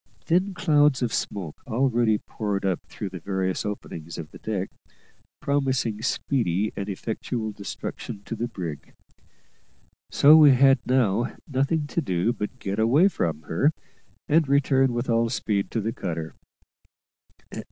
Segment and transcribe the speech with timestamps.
[0.21, 4.71] Thin clouds of smoke already poured up through the various openings of the deck,
[5.39, 8.95] promising speedy and effectual destruction to the brig;
[10.09, 13.73] so we had now nothing to do but get away from her,
[14.27, 16.33] and return with all speed to the cutter.